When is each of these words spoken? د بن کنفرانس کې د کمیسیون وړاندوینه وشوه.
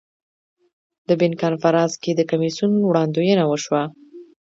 د 1.07 1.09
بن 1.19 1.31
کنفرانس 1.43 1.93
کې 2.03 2.11
د 2.15 2.21
کمیسیون 2.31 2.71
وړاندوینه 2.79 3.43
وشوه. 3.47 3.83